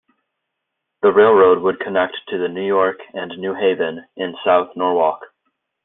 [1.03, 5.21] The railroad would connect to the New York and New Haven in South Norwalk.